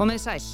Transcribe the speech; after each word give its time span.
Komið 0.00 0.20
sæl. 0.22 0.44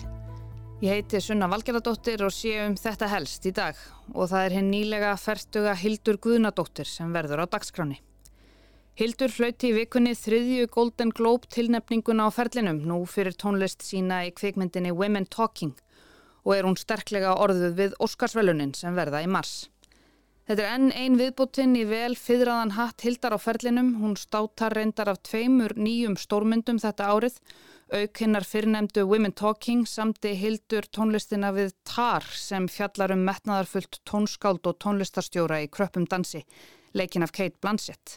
Ég 0.83 0.91
heiti 0.91 1.21
Sunna 1.23 1.47
Valgerðardóttir 1.47 2.25
og 2.27 2.33
sé 2.35 2.57
um 2.65 2.73
þetta 2.75 3.07
helst 3.13 3.45
í 3.47 3.53
dag 3.55 3.77
og 4.11 4.33
það 4.33 4.41
er 4.43 4.55
henn 4.57 4.73
nýlega 4.73 5.13
ferstuga 5.23 5.77
Hildur 5.79 6.17
Guðnadóttir 6.19 6.89
sem 6.91 7.13
verður 7.15 7.45
á 7.45 7.53
dagskráni. 7.53 8.01
Hildur 8.99 9.31
flauti 9.31 9.71
í 9.71 9.77
vikunni 9.77 10.17
þriðju 10.19 10.67
Golden 10.75 11.13
Globe 11.15 11.47
tilnefninguna 11.55 12.27
á 12.27 12.35
ferlinum 12.35 12.81
nú 12.91 12.99
fyrir 13.07 13.39
tónlist 13.39 13.87
sína 13.87 14.25
í 14.27 14.33
kvikmyndinni 14.35 14.91
Women 14.91 15.31
Talking 15.31 15.79
og 16.43 16.57
er 16.57 16.67
hún 16.67 16.75
sterklega 16.75 17.39
orðuð 17.39 17.79
við 17.79 17.97
Óskarsvelunin 18.03 18.75
sem 18.75 18.99
verða 18.99 19.23
í 19.23 19.31
mars. 19.31 19.69
Þetta 20.51 20.63
er 20.67 20.75
enn 20.75 20.91
ein 20.91 21.21
viðbúttinn 21.23 21.79
í 21.79 21.87
vel 21.87 22.19
fyrraðan 22.19 22.75
hatt 22.75 23.07
Hildar 23.07 23.35
á 23.35 23.39
ferlinum. 23.39 23.95
Hún 24.03 24.19
státar 24.19 24.75
reyndar 24.75 25.15
af 25.15 25.23
tveimur 25.27 25.79
nýjum 25.79 26.19
stórmyndum 26.19 26.83
þetta 26.83 27.15
árið. 27.15 27.39
Auk 27.95 28.19
hinnar 28.19 28.43
fyrrnemdu 28.43 29.05
Women 29.07 29.31
Talking 29.39 29.85
samti 29.87 30.33
Hildur 30.35 30.89
tónlistina 30.91 31.53
við 31.55 31.69
Tar 31.87 32.25
sem 32.35 32.65
fjallar 32.67 33.13
um 33.15 33.23
metnaðarfullt 33.23 34.01
tónskáld 34.11 34.67
og 34.67 34.81
tónlistarstjóra 34.83 35.61
í 35.63 35.69
kröppum 35.71 36.09
dansi, 36.11 36.43
leikin 36.99 37.23
af 37.23 37.31
Kate 37.31 37.55
Blanchett. 37.63 38.17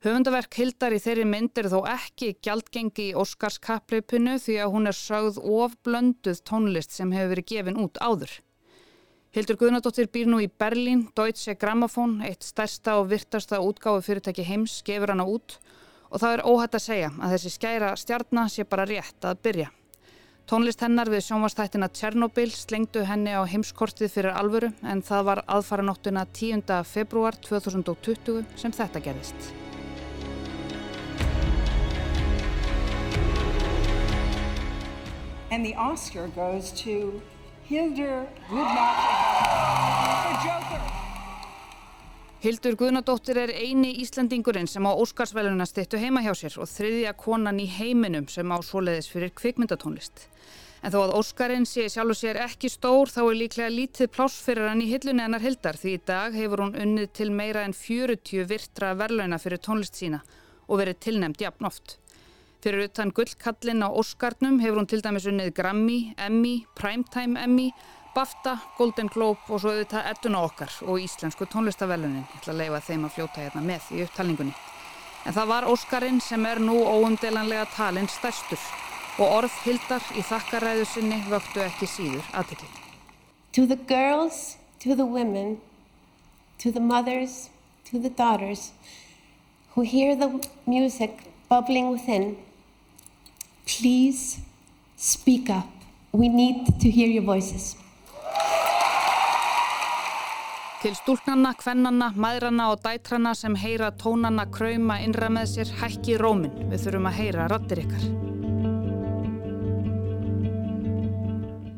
Höfundaverk 0.00 0.56
Hildar 0.56 0.96
í 0.96 1.02
þeirri 1.04 1.28
mynd 1.28 1.60
er 1.60 1.68
þó 1.68 1.82
ekki 1.92 2.38
gjaldgengi 2.40 3.10
í 3.10 3.14
Óskarskappleipinu 3.20 4.38
því 4.40 4.58
að 4.64 4.72
hún 4.72 4.88
er 4.88 4.96
sögð 4.96 5.42
ofblönduð 5.44 6.40
tónlist 6.48 6.96
sem 6.96 7.12
hefur 7.12 7.34
verið 7.34 7.50
gefin 7.52 7.80
út 7.84 8.00
áður. 8.00 8.32
Hildur 9.36 9.60
Guðnadóttir 9.60 10.08
býr 10.08 10.32
nú 10.32 10.40
í 10.40 10.48
Berlín, 10.48 11.10
Deutsche 11.12 11.52
Grammophon, 11.60 12.22
eitt 12.24 12.48
stærsta 12.48 12.96
og 12.96 13.10
virtasta 13.12 13.60
útgáfu 13.60 14.08
fyrirtæki 14.08 14.48
heims, 14.48 14.80
gefur 14.88 15.12
hana 15.12 15.28
út 15.28 15.60
og 16.10 16.20
það 16.22 16.36
er 16.36 16.44
óhætt 16.46 16.78
að 16.78 16.86
segja 16.86 17.10
að 17.16 17.34
þessi 17.34 17.52
skæra 17.56 17.90
stjarnar 17.98 18.52
sé 18.52 18.64
bara 18.64 18.86
rétt 18.88 19.26
að 19.26 19.42
byrja. 19.42 19.68
Tónlist 20.46 20.78
hennar 20.84 21.08
við 21.10 21.24
sjónvastættina 21.26 21.88
Tjernobyl 21.90 22.52
slengdu 22.54 23.02
henni 23.02 23.32
á 23.34 23.42
heimskortið 23.50 24.12
fyrir 24.14 24.36
alvöru 24.38 24.68
en 24.86 25.00
það 25.02 25.24
var 25.26 25.40
aðfaranóttuna 25.50 26.22
10. 26.30 26.62
februar 26.86 27.34
2020 27.42 28.44
sem 28.54 28.70
þetta 28.70 29.02
gerðist. 29.08 29.48
And 35.50 35.66
the 35.66 35.74
Oscar 35.74 36.28
goes 36.28 36.70
to 36.84 37.20
Hildur 37.66 38.28
Guðnadóttir, 38.46 39.05
Hildur 42.44 42.74
Guðnadóttir 42.76 43.38
er 43.40 43.50
eini 43.56 43.94
Íslandingurinn 44.02 44.68
sem 44.68 44.84
á 44.84 44.92
Óskarsvæluna 44.92 45.64
stittu 45.64 45.96
heima 45.96 46.20
hjá 46.20 46.34
sér 46.36 46.58
og 46.60 46.68
þriðja 46.68 47.14
konan 47.16 47.56
í 47.62 47.64
heiminum 47.78 48.26
sem 48.28 48.50
á 48.52 48.60
svoleiðis 48.60 49.08
fyrir 49.08 49.32
kvikmyndatónlist. 49.40 50.26
En 50.84 50.92
þó 50.92 50.98
að 51.06 51.14
Óskarinn 51.16 51.64
sé 51.64 51.86
sjálf 51.88 52.12
og 52.12 52.18
sér 52.20 52.36
ekki 52.44 52.68
stór 52.68 53.08
þá 53.08 53.22
er 53.22 53.38
líklega 53.40 53.72
lítið 53.72 54.12
pláss 54.12 54.36
fyrir 54.44 54.68
hann 54.68 54.84
í 54.84 54.90
hillunni 54.90 55.24
hennar 55.24 55.40
Hildar 55.40 55.80
því 55.80 55.94
í 55.96 56.02
dag 56.12 56.36
hefur 56.36 56.66
hún 56.66 56.76
unnið 56.76 57.08
til 57.16 57.30
meira 57.32 57.64
en 57.64 57.72
40 57.72 58.44
virtra 58.52 58.92
verlauna 59.00 59.40
fyrir 59.40 59.62
tónlist 59.64 59.96
sína 59.96 60.20
og 60.68 60.82
verið 60.82 61.00
tilnæmt 61.08 61.40
jafn 61.40 61.70
oft. 61.72 61.96
Fyrir 62.60 62.90
utan 62.90 63.14
gullkallin 63.16 63.80
á 63.80 63.88
Óskarnum 63.88 64.60
hefur 64.60 64.82
hún 64.82 64.90
til 64.92 65.00
dæmis 65.00 65.24
unnið 65.30 65.54
Grammy, 65.56 66.12
Emmy, 66.20 66.66
Primetime 66.76 67.40
Emmy, 67.40 67.70
BAFTA, 68.16 68.54
Golden 68.78 69.10
Globe 69.12 69.44
og 69.52 69.60
svo 69.60 69.74
auðvitað 69.74 70.06
Edduna 70.10 70.40
okkar 70.46 70.72
og 70.88 71.02
Íslensku 71.04 71.44
tónlistavelunin. 71.52 72.24
Ég 72.24 72.38
ætla 72.40 72.54
að 72.54 72.62
leifa 72.62 72.80
þeim 72.86 73.04
að 73.04 73.12
fljóta 73.16 73.42
hérna 73.42 73.62
með 73.66 73.90
í 73.92 74.00
upptalningunni. 74.06 74.54
En 75.26 75.36
það 75.36 75.50
var 75.52 75.66
Óskarinn 75.68 76.22
sem 76.24 76.46
er 76.48 76.62
nú 76.64 76.78
óumdelanlega 76.80 77.66
talinn 77.74 78.08
stærstur 78.08 78.62
og 79.20 79.36
orð 79.42 79.60
hildar 79.66 80.08
í 80.16 80.24
þakkaræðu 80.24 80.88
sinni 80.88 81.20
vöktu 81.28 81.60
ekki 81.66 81.90
síður 81.92 82.32
aðtikli. 82.32 82.72
To 83.52 83.66
the 83.68 83.76
girls, 83.76 84.56
to 84.80 84.96
the 84.96 85.04
women, 85.04 85.58
to 86.58 86.72
the 86.72 86.80
mothers, 86.80 87.50
to 87.90 88.00
the 88.00 88.10
daughters 88.10 88.72
who 89.74 89.82
hear 89.82 90.16
the 90.16 90.40
music 90.66 91.22
bubbling 91.48 91.92
within 91.92 92.36
Please 93.66 94.38
speak 94.96 95.50
up. 95.50 95.68
We 96.12 96.28
need 96.28 96.80
to 96.80 96.88
hear 96.88 97.08
your 97.08 97.24
voices. 97.24 97.76
Til 100.76 100.92
stúlknanna, 100.92 101.54
kvennanna, 101.56 102.10
maðranna 102.20 102.66
og 102.74 102.82
dætrana 102.84 103.32
sem 103.34 103.54
heyra 103.56 103.88
tónanna 103.96 104.44
krauma 104.52 104.98
innra 105.00 105.30
með 105.32 105.48
sér 105.54 105.70
hækki 105.80 106.18
rómin. 106.20 106.52
Við 106.68 106.82
þurfum 106.84 107.08
að 107.08 107.20
heyra 107.22 107.46
rattir 107.48 107.80
ykkar. 107.86 108.04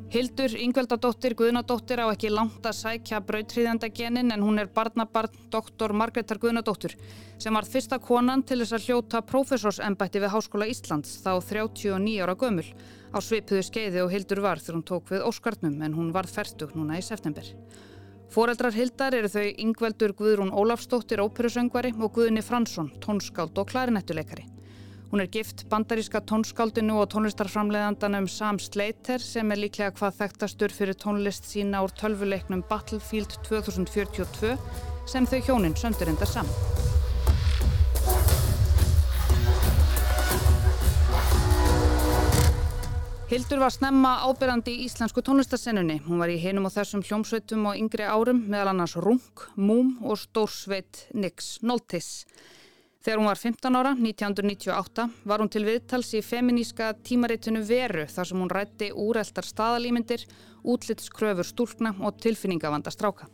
Hildur 0.08 0.54
Yngveldadóttir 0.56 1.36
Guðnadóttir 1.38 2.00
á 2.02 2.08
ekki 2.08 2.30
langt 2.32 2.64
að 2.66 2.78
sækja 2.78 3.20
brautriðjandagenin 3.28 4.32
en 4.34 4.42
hún 4.42 4.58
er 4.58 4.70
barnabarn 4.74 5.34
doktor 5.52 5.92
Margreðar 5.92 6.40
Guðnadóttir 6.42 6.96
sem 7.38 7.54
var 7.54 7.68
fyrsta 7.68 8.00
konan 8.02 8.42
til 8.42 8.58
þess 8.62 8.78
að 8.78 8.86
hljóta 8.88 9.20
prófessorsembætti 9.28 10.24
við 10.24 10.32
Háskóla 10.32 10.70
Íslands 10.72 11.12
þá 11.22 11.36
39 11.52 12.16
ára 12.24 12.34
gömul 12.40 12.64
á 13.14 13.18
svipuðu 13.20 13.66
skeiði 13.68 14.02
og 14.02 14.10
Hildur 14.16 14.40
var 14.42 14.64
þegar 14.64 14.80
hún 14.80 14.88
tók 14.90 15.12
við 15.12 15.28
Óskarnum 15.28 15.76
en 15.86 15.94
hún 16.00 16.10
varð 16.16 16.34
færtug 16.40 16.72
núna 16.74 16.98
í 16.98 17.04
september. 17.04 17.44
Fóreldrar 18.28 18.74
Hildar 18.76 19.14
eru 19.16 19.28
þau 19.32 19.46
Yngveldur 19.64 20.12
Guðrún 20.18 20.50
Ólafsdóttir 20.52 21.22
óperusöngvari 21.24 21.94
og 21.96 22.12
Guðni 22.18 22.42
Fransson, 22.44 22.90
tónskáld 23.00 23.56
og 23.56 23.70
klarinettuleikari. 23.70 24.44
Hún 25.08 25.22
er 25.24 25.30
gift 25.32 25.64
bandaríska 25.70 26.20
tónskáldinu 26.28 26.98
og 27.00 27.08
tónlistarframleðandanum 27.14 28.28
Sam 28.28 28.60
Slater 28.60 29.24
sem 29.24 29.48
er 29.48 29.62
líklega 29.62 29.96
hvað 29.96 30.20
þekktastur 30.20 30.76
fyrir 30.76 31.00
tónlist 31.00 31.48
sína 31.48 31.80
úr 31.86 31.96
tölvuleiknum 31.96 32.66
Battlefield 32.68 33.40
2042 33.48 34.58
sem 35.08 35.24
þau 35.24 35.40
hjóninn 35.48 35.80
söndurindar 35.80 36.28
saman. 36.28 36.97
Hildur 43.28 43.58
var 43.60 43.68
snemma 43.68 44.14
ábyrrandi 44.24 44.72
í 44.72 44.86
íslensku 44.86 45.20
tónlistarsennunni. 45.20 45.98
Hún 46.06 46.16
var 46.22 46.30
í 46.32 46.38
hinum 46.40 46.64
og 46.64 46.72
þessum 46.72 47.02
hljómsveitum 47.04 47.66
á 47.68 47.76
yngri 47.76 48.06
árum 48.08 48.40
meðal 48.48 48.70
annars 48.70 48.94
Rung, 48.96 49.42
Múm 49.52 49.98
og 50.00 50.16
stórsveit 50.16 51.02
Nix 51.12 51.58
Noltis. 51.60 52.24
Þegar 53.04 53.20
hún 53.20 53.28
var 53.28 53.42
15 53.42 53.76
ára, 53.76 53.92
1998, 54.00 55.06
var 55.28 55.44
hún 55.44 55.52
til 55.52 55.66
viðtals 55.68 56.14
í 56.16 56.24
feminíska 56.24 56.94
tímaritinu 57.04 57.60
Veru 57.68 58.08
þar 58.08 58.32
sem 58.32 58.40
hún 58.40 58.56
rætti 58.56 58.92
úreltar 58.96 59.44
staðalýmyndir, 59.44 60.24
útlitskröfur 60.64 61.52
stúlkna 61.52 61.98
og 62.00 62.16
tilfinningavanda 62.24 62.88
stráka. 62.96 63.28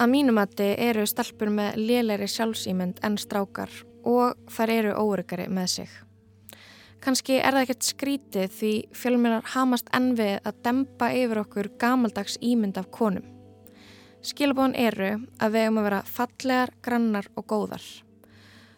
Að 0.00 0.14
mínumatti 0.16 0.72
eru 0.88 1.04
stelpur 1.04 1.52
með 1.52 1.82
lélæri 1.84 2.32
sjálfsýmynd 2.32 3.04
en 3.04 3.20
strákar 3.20 3.82
og 4.08 4.40
þær 4.48 4.78
eru 4.80 5.02
óryggari 5.04 5.52
með 5.52 5.76
sig. 5.76 6.00
Kanski 7.00 7.38
er 7.40 7.54
það 7.56 7.62
ekkert 7.64 7.86
skrítið 7.86 8.50
því 8.52 8.70
fjölmjölar 8.92 9.46
hamast 9.54 9.86
ennvið 9.96 10.34
að 10.44 10.58
dempa 10.66 11.06
yfir 11.16 11.40
okkur 11.40 11.70
gamaldags 11.80 12.36
ímynd 12.44 12.76
af 12.76 12.90
konum. 12.92 13.24
Skilabón 14.20 14.74
eru 14.76 15.14
að 15.40 15.54
við 15.54 15.68
um 15.70 15.80
að 15.80 15.86
vera 15.88 16.02
fallegar, 16.04 16.74
grannar 16.84 17.30
og 17.40 17.46
góðar. 17.48 17.86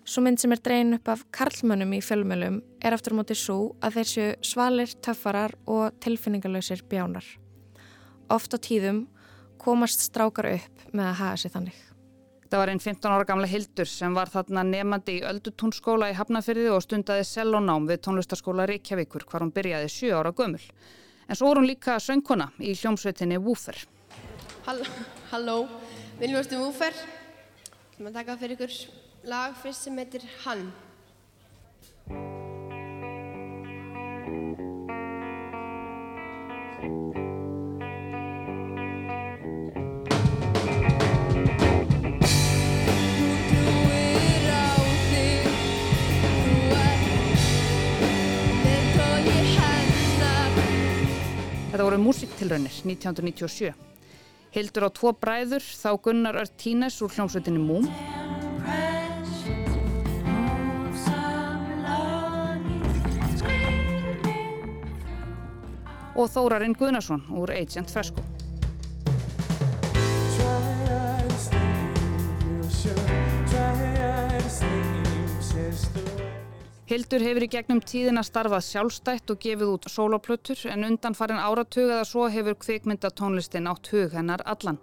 Svo 0.06 0.22
mynd 0.22 0.38
sem 0.38 0.54
er 0.54 0.62
dreyin 0.62 0.94
upp 0.94 1.10
af 1.10 1.26
karlmönnum 1.34 1.96
í 1.98 2.02
fjölmjölum 2.02 2.60
er 2.82 2.94
aftur 2.94 3.14
á 3.14 3.18
móti 3.18 3.34
svo 3.38 3.74
að 3.82 3.98
þeir 3.98 4.10
séu 4.12 4.30
svalir, 4.52 4.94
töffarar 5.02 5.58
og 5.66 5.98
tilfinningalöysir 6.02 6.86
bjánar. 6.90 7.26
Oft 8.30 8.54
á 8.54 8.58
tíðum 8.62 9.08
komast 9.58 10.06
strákar 10.06 10.54
upp 10.60 10.86
með 10.94 11.10
að 11.10 11.18
hafa 11.24 11.42
sér 11.42 11.58
þannig. 11.58 11.82
Þetta 12.52 12.60
var 12.60 12.68
einn 12.68 12.82
15 12.84 13.12
ára 13.16 13.24
gamla 13.24 13.48
Hildur 13.48 13.88
sem 13.88 14.12
var 14.12 14.28
þarna 14.28 14.60
nefandi 14.68 15.14
í 15.16 15.20
Öldutúnskóla 15.24 16.10
í 16.12 16.16
Hafnafyrði 16.18 16.66
og 16.68 16.82
stundaði 16.84 17.22
sellonám 17.24 17.86
við 17.88 18.02
tónlistaskóla 18.04 18.66
Reykjavíkur 18.68 19.24
hvar 19.30 19.40
hún 19.40 19.54
byrjaði 19.56 19.86
7 19.94 20.10
ára 20.18 20.34
gömul. 20.36 20.60
En 21.32 21.38
svo 21.38 21.48
voru 21.48 21.62
hún 21.62 21.70
líka 21.70 21.96
söngkona 21.96 22.50
í 22.60 22.74
hljómsveitinni 22.76 23.40
Woofer. 23.40 23.80
Hall 24.66 24.84
Halló, 25.30 25.56
viljumstu 26.20 26.60
Woofer? 26.60 26.92
Þú 27.96 28.04
maður 28.04 28.18
taka 28.18 28.36
fyrir 28.44 28.58
ykkur 28.58 28.76
lag 29.32 29.56
fyrst 29.64 29.88
sem 29.88 29.96
heitir 30.04 30.28
Hann. 30.44 30.68
Þetta 51.72 51.86
voru 51.88 51.98
músiktilraunir 52.04 52.74
1997. 52.84 53.70
Hildur 54.52 54.84
á 54.84 54.90
tvo 54.92 55.14
bræður, 55.16 55.64
þá 55.64 55.88
Gunnar 56.04 56.36
Ört 56.42 56.52
Tínes 56.60 56.98
úr 57.00 57.14
hljómsveitinni 57.16 57.62
Múm. 57.64 57.88
og 66.12 66.28
Þórarinn 66.28 66.76
Guðnarsson 66.76 67.24
úr 67.40 67.56
Agent 67.56 67.88
Fresco. 67.88 68.31
Hildur 76.92 77.22
hefur 77.24 77.46
í 77.46 77.46
gegnum 77.48 77.78
tíðina 77.80 78.20
starfað 78.20 78.66
sjálfstætt 78.66 79.30
og 79.32 79.38
gefið 79.40 79.70
út 79.78 79.86
soloplötur 79.88 80.66
en 80.68 80.84
undan 80.84 81.14
farin 81.16 81.40
áratug 81.40 81.86
eða 81.86 82.02
svo 82.04 82.26
hefur 82.28 82.58
kvikmyndatónlistin 82.60 83.70
átt 83.70 83.88
hug 83.94 84.12
hennar 84.12 84.44
allan. 84.44 84.76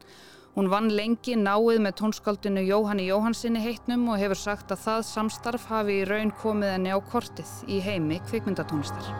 Hún 0.55 0.71
vann 0.73 0.89
lengi 0.89 1.35
náið 1.37 1.83
með 1.85 1.99
tónskaldinu 2.01 2.63
Jóhanni 2.65 3.05
Jóhansinni 3.11 3.61
heitnum 3.61 4.07
og 4.09 4.17
hefur 4.23 4.41
sagt 4.41 4.73
að 4.73 4.81
það 4.87 5.05
samstarf 5.11 5.69
hafi 5.69 5.99
í 5.99 6.09
raun 6.09 6.33
komið 6.41 6.73
henni 6.79 6.97
á 6.97 6.99
kortið 7.13 7.53
í 7.69 7.77
heimi 7.85 8.17
kvikmyndatónlistar. 8.31 9.13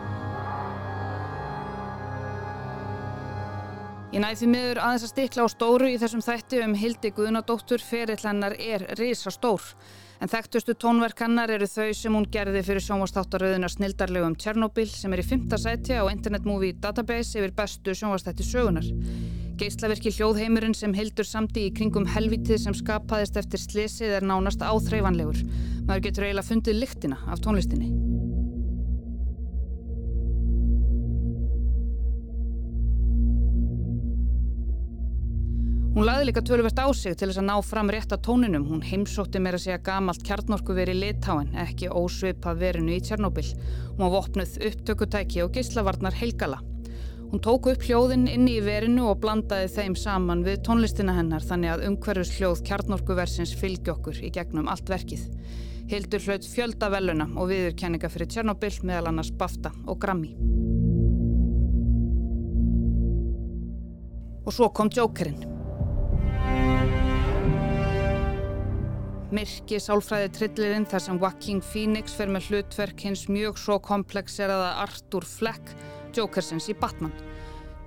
Ég 4.10 4.24
næði 4.24 4.40
því 4.40 4.48
miður 4.50 4.80
aðeins 4.82 5.04
að 5.06 5.12
stikla 5.12 5.44
á 5.46 5.54
stóru 5.54 5.88
í 5.94 5.98
þessum 6.02 6.24
þætti 6.26 6.62
um 6.66 6.72
Hildi 6.74 7.12
Guðnadóttur 7.14 7.84
ferill 7.86 8.24
hennar 8.24 8.56
er 8.58 8.88
risa 8.98 9.30
stór. 9.30 9.62
En 10.18 10.32
þekktustu 10.32 10.74
tónverk 10.82 11.22
hennar 11.22 11.54
eru 11.54 11.68
þau 11.70 11.94
sem 11.94 12.18
hún 12.18 12.26
gerði 12.34 12.64
fyrir 12.66 12.82
sjónvastáttaröðuna 12.88 13.70
snildarlegum 13.70 14.34
Tjernobyl 14.42 14.90
sem 14.90 15.14
er 15.14 15.22
í 15.22 15.28
fymta 15.30 15.62
sæti 15.62 15.94
á 15.94 16.10
Internet 16.10 16.50
Movie 16.50 16.74
Database 16.82 17.38
yfir 17.38 17.54
bestu 17.62 17.94
sjónvastætti 17.94 18.50
sögunar. 18.50 18.90
Geislaverki 19.62 20.10
hljóðheimurinn 20.18 20.74
sem 20.74 20.98
hildur 20.98 21.30
samti 21.30 21.70
í 21.70 21.74
kringum 21.78 22.10
helvitið 22.10 22.64
sem 22.66 22.82
skapaðist 22.82 23.38
eftir 23.38 23.62
slesið 23.62 24.18
er 24.18 24.26
nánast 24.26 24.66
áþreifanlegur. 24.66 25.46
Maður 25.86 26.08
getur 26.10 26.32
eiginlega 26.32 26.50
fundið 26.50 26.82
lyktina 26.82 27.22
af 27.30 27.46
tónlistinni. 27.46 28.09
Hún 35.90 36.06
laði 36.06 36.28
líka 36.28 36.44
töluvert 36.46 36.78
á 36.78 36.86
sig 36.94 37.16
til 37.18 37.32
þess 37.32 37.40
að 37.42 37.48
ná 37.48 37.56
fram 37.66 37.90
rétt 37.90 38.12
að 38.14 38.22
tóninum. 38.28 38.68
Hún 38.70 38.84
heimsótti 38.86 39.40
meira 39.42 39.58
segja 39.58 39.80
gamalt 39.82 40.22
kjarnorku 40.22 40.76
veri 40.78 40.94
litáin, 40.94 41.50
ekki 41.58 41.90
ósvipað 41.90 42.62
verinu 42.62 42.94
í 42.94 43.00
Tjernobyl. 43.02 43.48
Hún 43.96 44.04
var 44.04 44.14
vopnuð 44.14 44.54
upptökutæki 44.70 45.42
og 45.42 45.58
geyslavarnar 45.58 46.14
heilgala. 46.14 46.62
Hún 47.34 47.42
tóku 47.42 47.74
upp 47.74 47.88
hljóðin 47.90 48.30
inni 48.30 48.60
í 48.60 48.62
verinu 48.62 49.10
og 49.10 49.20
blandaði 49.26 49.74
þeim 49.74 49.98
saman 49.98 50.46
við 50.46 50.62
tónlistina 50.70 51.18
hennar 51.18 51.44
þannig 51.46 51.74
að 51.74 51.86
umhverfus 51.90 52.38
hljóð 52.38 52.64
kjarnorkuversins 52.70 53.58
fylgi 53.58 53.94
okkur 53.98 54.22
í 54.22 54.32
gegnum 54.38 54.70
allt 54.70 54.94
verkið. 54.94 55.28
Hildur 55.90 56.22
hlaut 56.22 56.46
fjölda 56.46 56.94
veluna 56.94 57.32
og 57.34 57.50
viðurkenninga 57.50 58.14
fyrir 58.14 58.30
Tjernobyl 58.30 58.76
meðal 58.86 59.10
annars 59.10 59.34
Bafta 59.34 59.74
og 59.90 59.98
Grammy. 59.98 60.36
Og 64.46 64.54
svo 64.54 64.70
kom 64.70 64.94
Jokerinn. 64.94 65.59
Myrki 69.30 69.78
sálfræði 69.78 70.30
trillirinn 70.34 70.88
þar 70.90 71.04
sem 71.06 71.18
Joaquin 71.22 71.60
Phoenix 71.62 72.16
fer 72.18 72.32
með 72.34 72.48
hlutverk 72.50 73.04
hins 73.06 73.28
mjög 73.30 73.60
svo 73.62 73.76
komplexeraða 73.86 74.72
Arthur 74.82 75.28
Fleck, 75.30 75.76
Jokersins 76.18 76.66
í 76.72 76.74
Batman. 76.74 77.14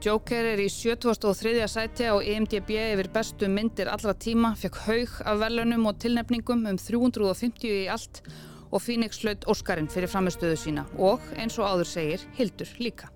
Joker 0.02 0.46
er 0.52 0.62
í 0.62 0.68
73. 0.70 1.66
sæti 1.70 2.06
á 2.06 2.14
EMDB 2.14 2.70
yfir 2.92 3.10
bestu 3.14 3.50
myndir 3.50 3.90
allra 3.90 4.14
tíma, 4.14 4.52
fekk 4.58 4.78
haug 4.86 5.16
af 5.26 5.42
velunum 5.42 5.88
og 5.90 5.98
tilnefningum 6.02 6.62
um 6.70 6.78
350 6.78 7.66
í 7.70 7.88
allt 7.90 8.22
og 8.70 8.78
Phoenix 8.82 9.18
hlaut 9.24 9.42
Óskarinn 9.50 9.90
fyrir 9.90 10.10
framistöðu 10.14 10.60
sína 10.62 10.86
og 10.94 11.26
eins 11.34 11.58
og 11.58 11.66
áður 11.66 11.90
segir 11.90 12.26
Hildur 12.38 12.70
líka. 12.78 13.10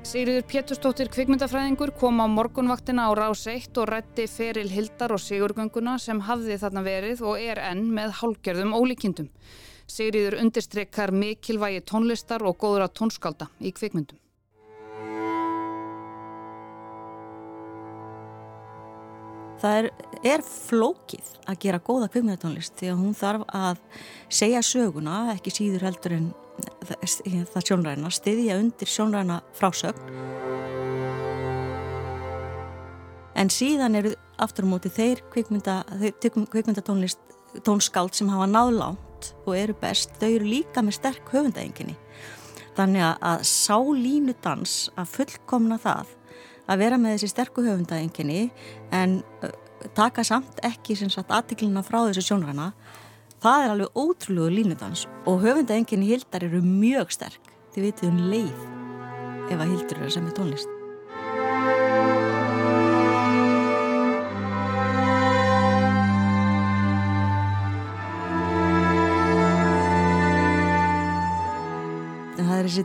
Sigriður 0.00 0.46
Péturstóttir 0.48 1.10
kvikmyndafræðingur 1.12 1.90
kom 2.00 2.22
á 2.24 2.26
morgunvaktina 2.26 3.04
á 3.04 3.12
Rás 3.12 3.42
1 3.52 3.76
og 3.82 3.90
rætti 3.90 4.24
feril 4.32 4.70
Hildar 4.72 5.12
og 5.12 5.20
Sigurgönguna 5.20 5.98
sem 6.00 6.22
hafði 6.24 6.56
þarna 6.62 6.82
verið 6.86 7.20
og 7.20 7.36
er 7.36 7.60
enn 7.60 7.90
með 7.92 8.14
hálgjörðum 8.22 8.72
ólíkindum. 8.80 9.28
Sigriður 9.84 10.38
undirstrekkar 10.40 11.12
mikilvægi 11.12 11.84
tónlistar 11.84 12.40
og 12.48 12.56
góður 12.56 12.86
að 12.86 12.96
tónskálda 12.96 13.50
í 13.60 13.74
kvikmyndum. 13.76 14.16
Það 19.60 19.82
er, 19.82 19.92
er 20.24 20.48
flókið 20.48 21.34
að 21.44 21.60
gera 21.66 21.84
góða 21.84 22.08
kvikmyndatónlist 22.08 22.80
því 22.80 22.94
að 22.94 23.02
hún 23.04 23.18
þarf 23.20 23.50
að 23.52 23.82
segja 24.32 24.64
söguna, 24.64 25.26
ekki 25.36 25.52
síður 25.52 25.90
heldur 25.90 26.16
en 26.16 26.30
það 26.86 27.66
sjónræna, 27.66 28.10
stiðja 28.12 28.58
undir 28.60 28.90
sjónræna 28.90 29.40
frásögn. 29.56 30.18
En 33.40 33.48
síðan 33.52 33.96
eru 33.96 34.12
aftur 34.42 34.66
á 34.68 34.72
móti 34.72 34.90
þeir 34.92 35.22
kvikmynda, 35.32 35.80
kvikmyndatónlist 36.52 37.20
tónskáld 37.66 38.14
sem 38.14 38.28
hafa 38.30 38.48
náðlánt 38.50 39.32
og 39.46 39.54
eru 39.56 39.74
best, 39.80 40.12
þau 40.20 40.28
eru 40.28 40.48
líka 40.48 40.84
með 40.84 40.98
sterk 41.00 41.32
höfundaenginni. 41.32 41.96
Þannig 42.76 43.06
að 43.18 43.44
sá 43.48 43.76
línu 43.76 44.34
dans 44.44 44.74
að 44.98 45.14
fullkomna 45.16 45.80
það 45.80 46.14
að 46.70 46.84
vera 46.84 47.00
með 47.00 47.16
þessi 47.16 47.32
sterku 47.32 47.64
höfundaenginni 47.66 48.42
en 48.94 49.20
taka 49.96 50.24
samt 50.26 50.60
ekki 50.66 50.96
aðtiklina 51.26 51.82
frá 51.82 52.02
þessu 52.06 52.28
sjónræna 52.28 52.70
Það 53.40 53.62
er 53.64 53.70
alveg 53.72 53.94
ótrúlegu 53.96 54.52
línudans 54.52 55.06
og 55.24 55.38
höfundaenginni 55.40 56.10
hildar 56.10 56.42
eru 56.44 56.58
mjög 56.60 57.14
sterk. 57.14 57.46
Þið 57.72 57.86
vitið 57.86 58.10
um 58.10 58.18
leið 58.28 58.58
ef 59.54 59.54
að 59.56 59.70
hildur 59.70 60.00
eru 60.02 60.10
sem 60.12 60.26
er 60.28 60.34
tónlist. 60.36 60.74
Það 72.36 72.52
er 72.58 72.68
þessi 72.68 72.84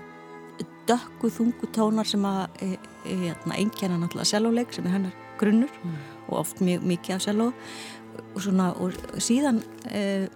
dökku 0.88 1.34
þungu 1.36 1.72
tónar 1.76 2.08
sem 2.08 2.24
að 2.32 2.64
e, 2.64 2.72
e, 3.04 3.20
náttúrulega 3.36 4.32
selvoleik 4.32 4.72
sem 4.72 4.88
er 4.88 4.96
hennar 5.02 5.22
grunnur 5.36 5.76
mm. 5.84 6.00
og 6.30 6.40
oft 6.46 6.64
mjög 6.64 6.88
mikið 6.94 7.18
af 7.18 7.28
selvo 7.28 7.52
og, 7.52 8.40
svona, 8.40 8.72
og 8.80 8.96
síðan 9.20 9.60
e, 9.92 10.30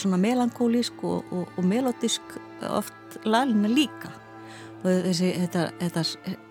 svona 0.00 0.18
melankólísk 0.20 1.02
og, 1.04 1.24
og, 1.32 1.50
og 1.56 1.66
melodisk 1.66 2.36
oft 2.68 3.18
lagina 3.24 3.70
líka. 3.70 4.12
Og 4.84 4.88
þessi, 5.08 5.32
þetta, 5.42 5.66
þetta 5.80 6.02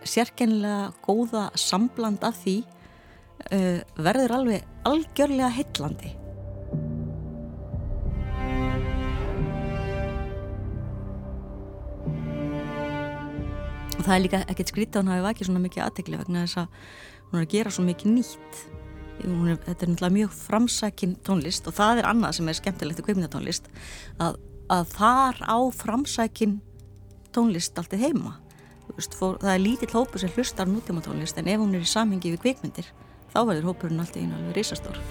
sérkennilega 0.03 0.91
góða 1.05 1.47
sambland 1.59 2.23
af 2.25 2.37
því 2.41 2.57
uh, 2.65 3.81
verður 3.95 4.35
alveg 4.39 4.69
algjörlega 4.89 5.51
heillandi. 5.55 6.13
Og 13.95 14.01
það 14.03 14.15
er 14.15 14.23
líka 14.25 14.45
ekkert 14.51 14.73
skrítið 14.73 14.97
að 14.99 15.03
hann 15.03 15.13
hafi 15.13 15.27
vakið 15.29 15.49
svona 15.49 15.65
mikið 15.65 15.85
aðtegli 15.85 16.17
vegna 16.21 16.45
þess 16.45 16.63
að 16.65 16.81
hún 17.29 17.39
er 17.39 17.45
að 17.45 17.53
gera 17.55 17.71
svo 17.73 17.85
mikið 17.87 18.17
nýtt 18.17 18.65
er, 19.24 19.60
þetta 19.65 19.86
er 19.86 19.91
náttúrulega 19.91 20.15
mjög 20.17 20.34
framsækin 20.39 21.15
tónlist 21.25 21.67
og 21.69 21.77
það 21.77 22.01
er 22.01 22.10
annað 22.12 22.39
sem 22.39 22.50
er 22.50 22.60
skemmtilegt 22.60 23.01
í 23.01 23.05
kveiminatónlist 23.07 23.69
að, 24.24 24.39
að 24.74 24.89
þar 24.95 25.41
á 25.45 25.57
framsækin 25.75 26.60
tónlist 27.36 27.77
alltaf 27.79 28.00
heima. 28.00 28.38
Veist, 28.95 29.15
fór, 29.17 29.39
það 29.41 29.53
er 29.55 29.63
lítill 29.63 29.93
hópur 29.95 30.22
sem 30.22 30.36
hlustar 30.36 30.69
nútíma 30.69 31.03
tónlist 31.03 31.39
en 31.41 31.50
ef 31.51 31.60
hún 31.60 31.74
er 31.75 31.84
í 31.84 31.89
samhengi 31.89 32.36
við 32.36 32.43
kveikmyndir 32.45 32.91
þá 33.34 33.39
verður 33.43 33.72
hópurinn 33.72 34.03
alltaf 34.03 34.22
einu 34.22 34.38
alveg 34.38 34.62
risastór 34.62 35.01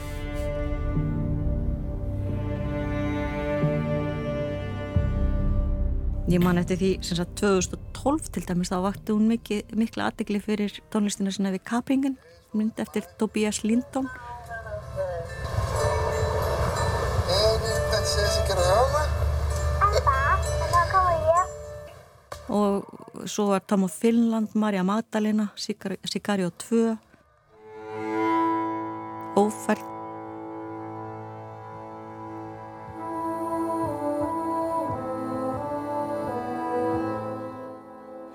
Ég 6.34 6.42
man 6.42 6.58
eftir 6.58 6.80
því 6.80 6.88
sem 7.06 7.14
sagt 7.14 7.36
2012 7.38 8.32
til 8.34 8.42
dæmis 8.48 8.72
þá 8.72 8.80
vakti 8.82 9.14
hún 9.14 9.28
mikið, 9.30 9.68
mikla 9.78 10.08
aðdegli 10.08 10.40
fyrir 10.42 10.80
tónlistina 10.90 11.30
sinna 11.30 11.52
við 11.54 11.62
Kapringen 11.68 12.16
mynd 12.58 12.80
eftir 12.82 13.06
Tobias 13.20 13.60
Lindon 13.62 14.08
og 22.50 22.82
svo 23.30 23.46
var 23.52 23.62
Tom 23.62 23.86
of 23.86 23.94
Finland, 23.94 24.58
Marja 24.58 24.82
Magdalena 24.82 25.52
Sicario 25.54 26.50
2 26.66 26.98
Ófært 29.38 29.93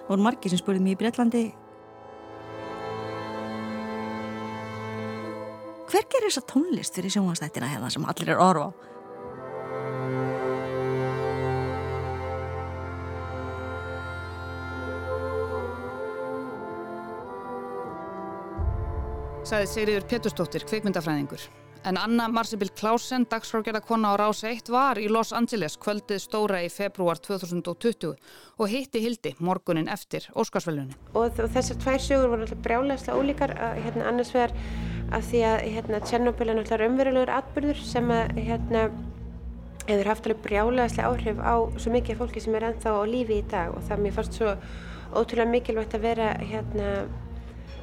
voru 0.10 0.26
margi 0.26 0.50
sem 0.50 0.60
spurði 0.60 0.82
mér 0.84 0.98
í 0.98 1.00
Breitlandi 1.04 1.44
hver 5.90 6.06
gerir 6.10 6.30
þessa 6.30 6.46
tónlist 6.50 6.98
fyrir 6.98 7.14
sjónastættina 7.14 7.70
hérna 7.70 7.90
sem 7.94 8.06
allir 8.06 8.34
er 8.34 8.42
orð 8.42 8.66
á? 8.66 8.70
Sæði 19.50 19.66
Sigriður 19.72 20.06
Peturstóttir, 20.06 20.66
kveikmyndafræðingur 20.70 21.42
En 21.88 21.96
Anna 21.96 22.26
Marsibil 22.28 22.68
Klausen, 22.76 23.24
dagsfrágerðarkonna 23.32 24.12
á 24.12 24.20
Rás 24.20 24.42
1, 24.44 24.68
var 24.74 25.00
í 25.00 25.06
Los 25.08 25.30
Angeles 25.32 25.78
kvöldið 25.80 26.20
stóra 26.20 26.60
í 26.66 26.68
februar 26.68 27.22
2020 27.24 28.18
og 28.60 28.68
hitti 28.68 29.00
Hildi 29.00 29.32
morgunin 29.40 29.88
eftir 29.88 30.28
Óskarsvöldunni. 30.36 30.98
Og, 31.14 31.40
og 31.40 31.54
þessar 31.54 31.80
tvær 31.80 32.04
sögur 32.04 32.34
voru 32.34 32.44
alltaf 32.44 32.60
brjálæslega 32.66 33.22
ólíkar, 33.22 33.56
hérna, 33.80 34.10
annars 34.12 34.34
vegar 34.36 34.52
af 35.16 35.24
því 35.30 35.46
að 35.54 35.64
hérna, 35.78 36.02
Tjernobyl 36.04 36.52
er 36.52 36.62
alltaf 36.66 36.84
umverulegur 36.90 37.34
atbyrður 37.38 37.82
sem 37.94 38.12
að 38.12 38.44
hérna, 38.50 38.84
hefur 39.88 40.12
haft 40.12 40.28
alveg 40.28 40.44
brjálæslega 40.50 41.14
áhrif 41.14 41.40
á 41.40 41.56
svo 41.80 41.96
mikið 41.96 42.20
fólki 42.20 42.44
sem 42.44 42.60
er 42.60 42.68
ennþá 42.74 42.98
á 43.00 43.04
lífi 43.08 43.40
í 43.40 43.48
dag 43.56 43.72
og 43.72 43.88
það 43.88 44.04
mér 44.04 44.20
fannst 44.20 44.36
svo 44.36 44.52
ótrúlega 45.16 45.56
mikilvægt 45.56 45.96
að 45.96 46.06
vera 46.12 46.34
hérna 46.44 46.92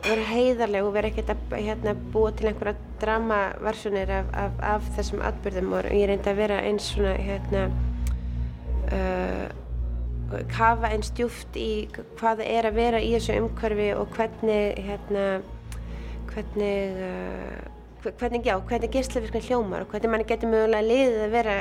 vera 0.07 0.25
heiðarleg 0.31 0.87
og 0.87 0.95
vera 0.95 1.11
ekkert 1.11 1.33
að 1.35 1.55
hérna, 1.57 1.95
búa 2.14 2.33
til 2.37 2.50
einhverja 2.50 2.76
dramaversjonir 3.02 4.12
af, 4.21 4.33
af, 4.45 4.59
af 4.75 4.90
þessum 4.97 5.23
atbyrðum 5.26 5.75
og 5.76 5.88
ég 5.90 6.11
reyndi 6.11 6.33
að 6.33 6.40
vera 6.43 6.62
eins 6.69 6.90
svona 6.93 7.14
hérna 7.19 7.64
uh, 8.95 9.47
kafa 10.52 10.90
eins 10.95 11.12
djúft 11.16 11.59
í 11.59 11.87
hvað 12.19 12.43
það 12.43 12.52
er 12.52 12.69
að 12.71 12.78
vera 12.81 13.02
í 13.02 13.12
þessu 13.14 13.38
umhverfi 13.43 13.88
og 13.97 14.12
hvernig 14.14 14.87
hérna 14.87 15.26
hvernig 16.33 17.02
uh, 17.07 17.64
hvernig, 18.07 18.47
já, 18.47 18.55
hvernig 18.62 18.93
geyslavirkni 18.93 19.43
hljómar 19.49 19.85
og 19.85 19.90
hvernig 19.90 20.12
mann 20.12 20.26
getur 20.28 20.52
mögulega 20.52 20.87
liðið 20.87 21.23
að 21.25 21.35
vera 21.35 21.57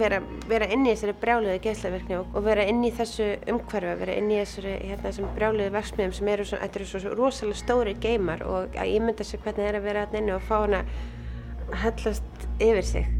vera, 0.00 0.20
vera 0.48 0.68
inn 0.72 0.86
í 0.86 0.92
þessari 0.92 1.14
brjáluðu 1.22 1.58
geyslaverkni 1.64 2.16
og, 2.18 2.32
og 2.36 2.46
vera 2.46 2.64
inn 2.68 2.82
í 2.86 2.90
þessu 2.94 3.28
umhverfi, 3.52 3.94
vera 4.02 4.16
inn 4.20 4.32
í 4.32 4.40
þessari 4.40 4.74
hérna, 4.90 5.30
brjáluðu 5.36 5.74
verksmiðum 5.76 6.16
sem 6.18 6.32
eru 6.34 6.48
svo, 6.48 6.58
eru 6.64 6.88
svo 6.88 7.14
rosalega 7.14 7.62
stóri 7.62 7.94
geymar 8.02 8.44
og 8.46 8.76
að 8.78 8.96
ímynda 8.96 9.26
sér 9.26 9.44
hvernig 9.44 9.64
það 9.64 9.70
er 9.70 9.80
að 9.80 9.88
vera 9.88 10.04
hérna 10.06 10.22
inni 10.22 10.36
og 10.36 10.44
fá 10.48 10.56
hana 10.58 10.82
að 11.68 11.80
hellast 11.84 12.48
yfir 12.58 12.90
sig. 12.94 13.14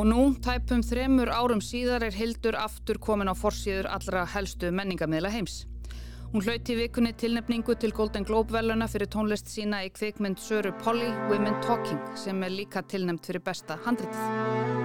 Og 0.00 0.06
nú, 0.06 0.20
tæpum 0.40 0.84
þremur 0.86 1.28
árum 1.34 1.60
síðar 1.60 2.06
er 2.06 2.14
Hildur 2.14 2.56
aftur 2.56 2.96
komin 3.02 3.28
á 3.28 3.34
forsýður 3.36 3.90
allra 3.90 4.22
helstu 4.32 4.70
menningamidla 4.72 5.32
heims. 5.34 5.64
Hún 6.32 6.44
hlauti 6.46 6.76
vikunni 6.78 7.10
tilnefningu 7.18 7.74
til 7.74 7.90
Golden 7.90 8.22
Globe 8.22 8.54
veluna 8.54 8.86
fyrir 8.86 9.08
tónlist 9.10 9.50
sína 9.50 9.80
í 9.82 9.88
kvikmynd 9.90 10.38
Söru 10.38 10.70
Polly 10.84 11.08
Women 11.26 11.58
Talking 11.64 11.98
sem 12.14 12.44
er 12.46 12.54
líka 12.54 12.84
tilnefnt 12.86 13.26
fyrir 13.26 13.42
besta 13.50 13.80
handritið. 13.82 14.79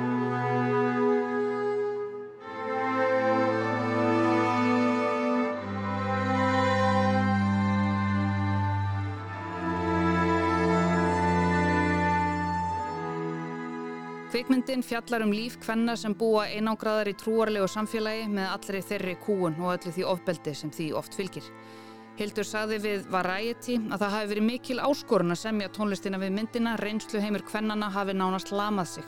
Kvikmyndin 14.35 14.81
fjallar 14.83 15.23
um 15.23 15.29
líf 15.31 15.53
hvenna 15.63 15.93
sem 15.95 16.11
búa 16.11 16.41
einágraðar 16.51 17.07
í 17.07 17.13
trúarlegu 17.15 17.69
samfélagi 17.71 18.25
með 18.27 18.49
allri 18.51 18.81
þeirri 18.83 19.13
kúun 19.23 19.53
og 19.61 19.69
öllu 19.77 19.93
því 19.95 20.03
ofbeldi 20.11 20.53
sem 20.59 20.73
því 20.75 20.87
oft 20.99 21.15
fylgir. 21.15 21.47
Hildur 22.19 22.43
saði 22.49 22.81
við 22.83 23.05
Variety 23.13 23.77
að 23.79 24.03
það 24.03 24.13
hafi 24.15 24.29
verið 24.33 24.47
mikil 24.49 24.77
áskorun 24.89 25.31
að 25.37 25.39
semja 25.45 25.71
tónlistina 25.77 26.19
við 26.19 26.35
myndina, 26.35 26.75
reynslu 26.83 27.23
heimur 27.23 27.47
hvennana 27.47 27.87
hafi 27.95 28.17
nánast 28.19 28.51
lamað 28.51 28.91
sig. 28.97 29.07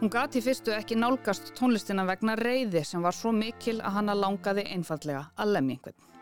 Hún 0.00 0.10
gati 0.16 0.42
fyrstu 0.42 0.74
ekki 0.74 0.98
nálgast 0.98 1.54
tónlistina 1.54 2.02
vegna 2.10 2.34
reyði 2.42 2.82
sem 2.90 3.06
var 3.06 3.14
svo 3.14 3.30
mikil 3.30 3.78
að 3.78 4.00
hanna 4.00 4.18
langaði 4.18 4.66
einfallega 4.74 5.28
að 5.38 5.54
lemja 5.60 5.78
einhvern. 5.78 6.15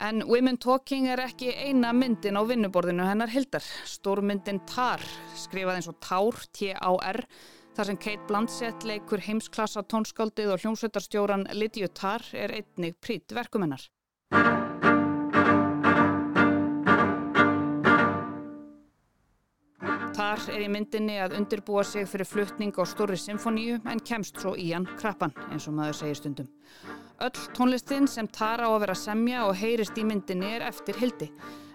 En 0.00 0.22
Women 0.24 0.56
Talking 0.56 1.10
er 1.12 1.20
ekki 1.20 1.50
eina 1.52 1.90
myndin 1.92 2.38
á 2.40 2.42
vinnuborðinu 2.48 3.04
hennar 3.04 3.28
Hildar. 3.28 3.64
Stórmyndin 3.84 4.62
Tar, 4.64 5.02
skrifað 5.36 5.76
eins 5.76 5.88
og 5.92 5.98
Tár, 6.00 6.38
T-A-R, 6.56 7.18
þar 7.76 7.88
sem 7.90 7.98
Kate 8.00 8.24
Blanchett 8.30 8.86
leikur 8.88 9.20
heimsklassa 9.20 9.82
tónskáldið 9.84 10.54
og 10.54 10.62
hljómsveitarstjóran 10.62 11.44
Lydiu 11.52 11.90
Tar 11.92 12.24
er 12.32 12.54
einnig 12.56 12.96
prít 13.04 13.36
verkumennar. 13.36 13.84
Tar 20.16 20.48
er 20.48 20.64
í 20.64 20.72
myndinni 20.72 21.20
að 21.20 21.36
undirbúa 21.42 21.84
sig 21.84 22.08
fyrir 22.08 22.32
fluttning 22.32 22.72
á 22.80 22.88
stóri 22.88 23.20
symfoníu 23.20 23.82
en 23.84 24.00
kemst 24.00 24.40
svo 24.40 24.56
í 24.56 24.72
hann 24.72 24.88
krabban 24.96 25.36
eins 25.50 25.68
og 25.68 25.76
maður 25.76 26.00
segir 26.00 26.22
stundum. 26.24 26.52
Öll 27.20 27.40
tónlistin 27.52 28.06
sem 28.08 28.24
Tara 28.32 28.64
á 28.64 28.72
að 28.72 28.78
vera 28.80 28.94
semja 28.96 29.42
og 29.44 29.58
heyrist 29.60 29.98
í 30.00 30.04
myndinni 30.08 30.54
er 30.56 30.62
eftir 30.64 30.96
Hildi. 30.96 31.26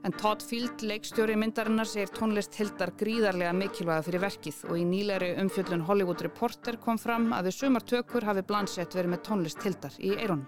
En 0.06 0.14
Todd 0.18 0.42
Field, 0.42 0.82
leikstjóri 0.82 1.36
myndarinnar, 1.38 1.86
segir 1.86 2.10
tónlist 2.18 2.58
Hildar 2.58 2.90
gríðarlega 2.98 3.52
mikilvæga 3.54 4.02
fyrir 4.08 4.24
verkið 4.24 4.64
og 4.72 4.80
í 4.82 4.86
nýleiri 4.90 5.36
umfjöldun 5.44 5.84
Hollywood 5.86 6.24
Reporter 6.25 6.80
kom 6.82 6.98
fram 6.98 7.30
að 7.38 7.52
við 7.52 7.58
sumartökur 7.60 8.25
hafi 8.25 8.42
Blanchett 8.50 8.98
verið 8.98 9.14
með 9.14 9.22
tónlist 9.28 9.62
Hildar 9.62 10.00
í 10.02 10.16
eironum. 10.16 10.48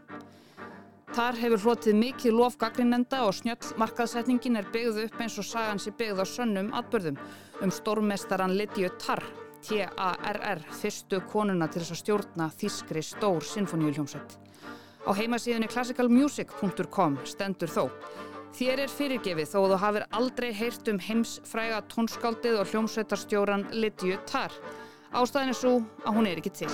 Tar 1.13 1.37
hefur 1.43 1.61
hlotið 1.67 2.01
mikið 2.01 2.33
lofgagrinenda 2.39 3.21
og 3.27 3.37
snjöll 3.37 3.77
markaðsetningin 3.77 4.57
er 4.63 4.71
byggð 4.73 5.03
upp 5.05 5.21
eins 5.21 5.37
og 5.37 5.45
sagan 5.45 5.77
sé 5.77 5.93
byggð 5.93 6.21
á 6.21 6.27
sönnum 6.33 6.73
atbörðum 6.73 7.21
um 7.61 7.75
stórmestaran 7.77 8.57
Lydiu 8.57 8.89
Tar, 8.97 9.21
T-A-R-R, 9.61 10.65
fyrstu 10.81 11.21
konuna 11.29 11.69
til 11.69 11.85
þess 11.85 11.99
að 11.99 12.03
stjórna 12.03 12.51
þískri 12.57 13.05
stór 13.05 13.45
sinfoníuljómsveit. 13.45 14.39
Á 15.07 15.15
heimasíðunni 15.15 15.69
classicalmusic.com 15.71 17.13
stendur 17.23 17.71
þó. 17.71 17.85
Þér 18.57 18.81
er 18.83 18.91
fyrirgefið 18.91 19.47
þó 19.47 19.59
þú 19.71 19.77
hafið 19.79 20.05
aldrei 20.19 20.47
heyrt 20.51 20.89
um 20.91 20.99
heimsfræga 20.99 21.77
tónskáldið 21.93 22.57
og 22.59 22.73
hljómsveitarstjóran 22.73 23.63
Lydiu 23.71 24.17
Tarr. 24.27 24.51
Ástæðin 25.15 25.53
er 25.53 25.59
svo 25.61 25.73
að 26.03 26.17
hún 26.17 26.27
er 26.27 26.41
ekki 26.41 26.51
til. 26.59 26.71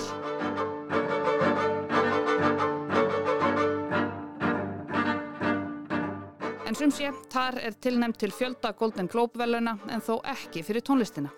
En 6.65 6.79
sum 6.79 6.89
sé, 6.89 7.13
Tarr 7.29 7.61
er 7.61 7.77
tilnæmt 7.77 8.17
til 8.17 8.33
fjölda 8.33 8.73
Golden 8.79 9.05
Globe 9.13 9.37
veluna 9.37 9.77
en 9.93 10.01
þó 10.01 10.15
ekki 10.33 10.65
fyrir 10.65 10.81
tónlistina. 10.81 11.29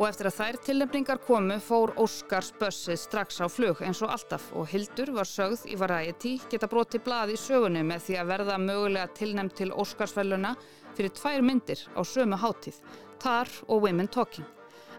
Og 0.00 0.06
eftir 0.08 0.30
að 0.30 0.36
þær 0.38 0.56
tilnefningar 0.64 1.18
komu 1.26 1.58
fór 1.60 1.90
Óskars 2.00 2.54
bössið 2.56 2.96
strax 3.02 3.42
á 3.44 3.52
flug 3.52 3.82
eins 3.84 3.98
og 4.00 4.08
alltaf 4.14 4.46
og 4.56 4.70
Hildur 4.70 5.10
var 5.12 5.28
sögð 5.28 5.66
í 5.68 5.74
Variety 5.76 6.30
geta 6.48 6.70
broti 6.72 6.96
blað 7.04 7.34
í 7.34 7.36
sögunni 7.36 7.82
með 7.84 8.06
því 8.06 8.16
að 8.16 8.30
verða 8.30 8.56
mögulega 8.62 9.10
tilnefn 9.18 9.50
til 9.58 9.68
Óskarsfelluna 9.76 10.54
fyrir 10.96 11.12
tvær 11.18 11.44
myndir 11.44 11.82
á 11.92 12.00
sömu 12.00 12.38
háttíð, 12.40 12.78
Tar 13.20 13.52
og 13.68 13.84
Women 13.84 14.08
Talking. 14.08 14.48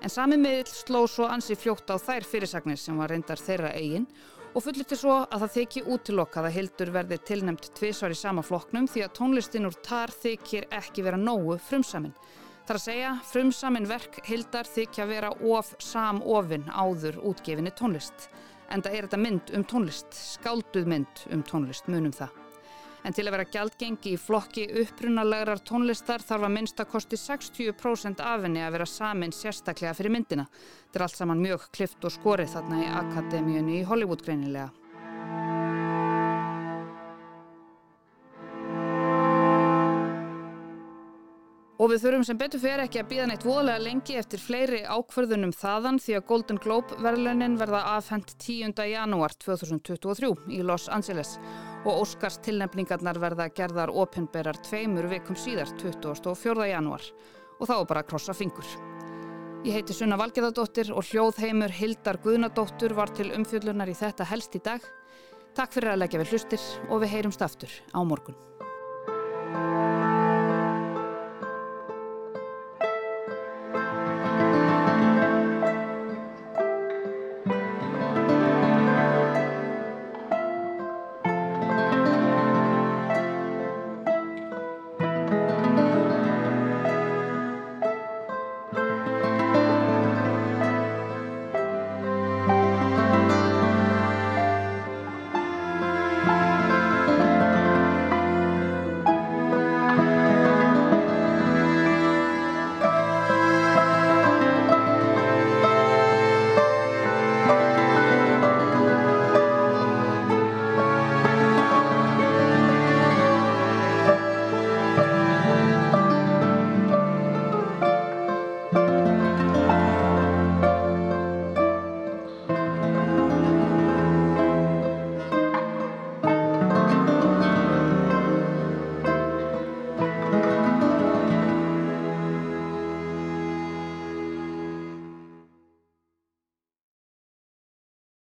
En 0.05 0.13
sami 0.13 0.37
miðl 0.37 0.69
sló 0.69 1.01
svo 1.09 1.25
ansi 1.33 1.57
fljótt 1.57 1.89
á 1.89 1.97
þær 1.97 2.29
fyrirsagnir 2.29 2.77
sem 2.77 3.01
var 3.01 3.09
reyndar 3.09 3.41
þeirra 3.41 3.73
eigin 3.73 4.05
og 4.53 4.67
fulliti 4.67 4.99
svo 4.99 5.23
að 5.23 5.47
það 5.47 5.55
þykji 5.55 5.85
útilokkað 5.95 6.51
að 6.51 6.55
Hildur 6.59 6.93
verði 6.93 7.17
tilnefnt 7.25 7.71
tvísvar 7.73 8.13
í 8.13 8.21
sama 8.21 8.45
flokknum 8.45 8.85
því 8.85 9.07
að 9.07 9.17
tónlistin 9.17 9.65
úr 9.65 9.81
Tar 9.81 10.13
þykir 10.13 10.69
ekki 10.77 11.09
vera 11.09 11.17
nógu 11.17 11.57
frumsaminn. 11.57 12.13
Það 12.61 12.73
er 12.75 12.77
að 12.77 12.83
segja, 12.85 13.11
frumsamin 13.25 13.87
verk 13.89 14.19
Hildar 14.27 14.67
þykja 14.69 15.07
vera 15.09 15.31
of 15.49 15.71
samofinn 15.81 16.67
áður 16.69 17.17
útgefinni 17.31 17.73
tónlist. 17.73 18.29
En 18.71 18.83
það 18.85 18.93
er 18.95 19.07
þetta 19.07 19.19
mynd 19.19 19.51
um 19.57 19.65
tónlist, 19.67 20.13
skálduð 20.37 20.87
mynd 20.87 21.23
um 21.33 21.41
tónlist, 21.43 21.89
munum 21.91 22.13
það. 22.15 22.37
En 23.01 23.15
til 23.17 23.25
að 23.25 23.33
vera 23.33 23.47
gjaldgengi 23.49 24.11
í 24.13 24.19
flokki 24.21 24.67
upprunalegrar 24.83 25.63
tónlistar 25.65 26.21
þarf 26.21 26.45
að 26.45 26.53
minnst 26.53 26.83
að 26.83 26.91
kosti 26.91 27.17
60% 27.17 28.21
af 28.21 28.45
henni 28.45 28.61
að 28.61 28.77
vera 28.77 28.87
samin 28.89 29.33
sérstaklega 29.33 29.95
fyrir 29.97 30.13
myndina. 30.13 30.45
Þetta 30.85 31.01
er 31.01 31.07
allt 31.07 31.17
saman 31.17 31.41
mjög 31.41 31.65
klift 31.73 32.05
og 32.05 32.13
skorið 32.13 32.53
þarna 32.53 32.83
í 32.83 32.91
Akademíunni 33.01 33.81
í 33.81 33.87
Hollywood 33.89 34.21
greinilega. 34.27 34.69
Og 41.81 41.89
við 41.89 42.03
þurfum 42.03 42.23
sem 42.27 42.37
betur 42.37 42.61
fyrir 42.61 42.83
ekki 42.83 42.99
að 43.01 43.07
býða 43.09 43.23
neitt 43.31 43.45
voðalega 43.47 43.81
lengi 43.81 44.17
eftir 44.19 44.41
fleiri 44.41 44.83
ákverðunum 44.85 45.53
þaðan 45.57 45.97
því 46.03 46.13
að 46.19 46.25
Golden 46.29 46.59
Globe 46.61 46.97
verðlunin 47.01 47.55
verða 47.57 47.79
afhengt 47.95 48.35
10. 48.37 48.75
janúar 48.85 49.33
2023 49.41 50.29
í 50.53 50.59
Los 50.61 50.85
Angeles 50.93 51.39
og 51.81 52.03
Óskars 52.03 52.37
tilnefningarnar 52.45 53.17
verða 53.23 53.49
gerðar 53.49 53.89
opinberar 53.97 54.61
tveimur 54.61 55.09
vikum 55.09 55.33
síðar 55.33 55.73
24. 55.81 56.69
janúar 56.69 57.07
og 57.57 57.65
þá 57.65 57.75
bara 57.89 58.05
að 58.05 58.11
krossa 58.13 58.37
fingur. 58.37 58.69
Ég 59.65 59.79
heiti 59.79 59.97
Sunna 59.97 60.21
Valgeðardóttir 60.21 60.93
og 60.93 61.09
hljóðheimur 61.09 61.73
Hildar 61.81 62.21
Guðnadóttur 62.21 62.93
var 62.97 63.09
til 63.17 63.31
umfjöllunar 63.33 63.89
í 63.89 63.97
þetta 63.97 64.29
helst 64.29 64.57
í 64.57 64.61
dag. 64.61 64.85
Takk 65.57 65.73
fyrir 65.73 65.95
að 65.95 66.03
leggja 66.05 66.21
við 66.21 66.35
hlustir 66.35 66.71
og 66.91 67.01
við 67.01 67.13
heyrumst 67.17 67.45
aftur 67.45 67.73
á 67.89 68.05
morgun. 68.05 68.37